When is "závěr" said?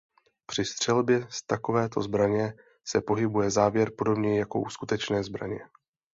3.51-3.91